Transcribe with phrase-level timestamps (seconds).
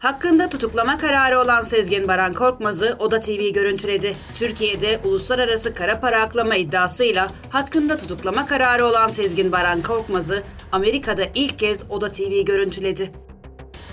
[0.00, 4.16] Hakkında tutuklama kararı olan Sezgin Baran Korkmaz'ı Oda TV görüntüledi.
[4.34, 10.42] Türkiye'de uluslararası kara para aklama iddiasıyla hakkında tutuklama kararı olan Sezgin Baran Korkmaz'ı
[10.72, 13.10] Amerika'da ilk kez Oda TV görüntüledi.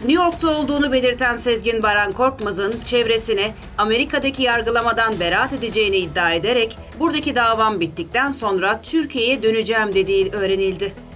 [0.00, 7.34] New York'ta olduğunu belirten Sezgin Baran Korkmaz'ın çevresine Amerika'daki yargılamadan beraat edeceğini iddia ederek buradaki
[7.34, 11.07] davam bittikten sonra Türkiye'ye döneceğim dediği öğrenildi.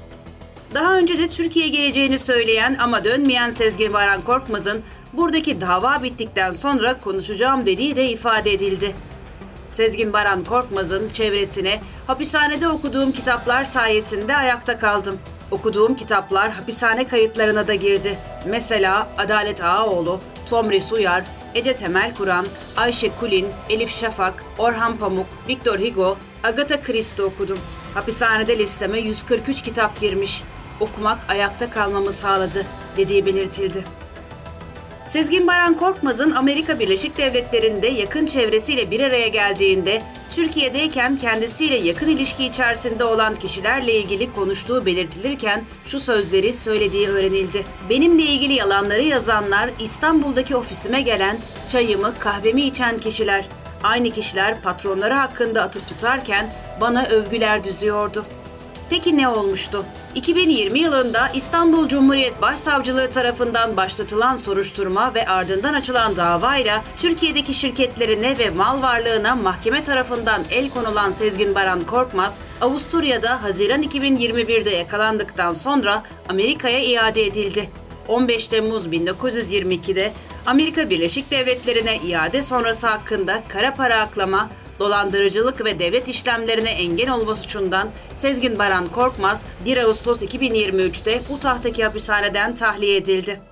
[0.75, 4.83] Daha önce de Türkiye'ye geleceğini söyleyen ama dönmeyen Sezgin Baran Korkmaz'ın
[5.13, 8.95] buradaki dava bittikten sonra konuşacağım dediği de ifade edildi.
[9.71, 15.19] Sezgin Baran Korkmaz'ın çevresine hapishanede okuduğum kitaplar sayesinde ayakta kaldım.
[15.51, 18.19] Okuduğum kitaplar hapishane kayıtlarına da girdi.
[18.47, 20.21] Mesela Adalet Ağaoğlu,
[20.51, 27.25] Tomris Uyar, Ece Temel Kur'an, Ayşe Kulin, Elif Şafak, Orhan Pamuk, Victor Hugo, Agatha Christie
[27.25, 27.59] okudum.
[27.95, 30.43] Hapishanede listeme 143 kitap girmiş.
[30.83, 33.85] Okumak ayakta kalmamı sağladı dediği belirtildi.
[35.07, 42.45] Sezgin Baran Korkmaz'ın Amerika Birleşik Devletleri'nde yakın çevresiyle bir araya geldiğinde Türkiye'deyken kendisiyle yakın ilişki
[42.45, 47.65] içerisinde olan kişilerle ilgili konuştuğu belirtilirken şu sözleri söylediği öğrenildi.
[47.91, 51.37] Benimle ilgili yalanları yazanlar İstanbul'daki ofisime gelen,
[51.69, 53.49] çayımı, kahvemi içen kişiler.
[53.85, 58.25] Aynı kişiler patronları hakkında atıp tutarken bana övgüler düzüyordu.
[58.93, 59.85] Peki ne olmuştu?
[60.15, 68.51] 2020 yılında İstanbul Cumhuriyet Başsavcılığı tarafından başlatılan soruşturma ve ardından açılan davayla Türkiye'deki şirketlerine ve
[68.51, 76.81] mal varlığına mahkeme tarafından el konulan Sezgin Baran Korkmaz, Avusturya'da Haziran 2021'de yakalandıktan sonra Amerika'ya
[76.81, 77.71] iade edildi.
[78.09, 80.13] 15 Temmuz 1922'de
[80.47, 84.51] Amerika Birleşik Devletleri'ne iade sonrası hakkında kara para aklama,
[84.81, 91.85] dolandırıcılık ve devlet işlemlerine engel olma suçundan Sezgin Baran Korkmaz 1 Ağustos 2023'te bu tahtaki
[91.85, 93.52] hapishaneden tahliye edildi.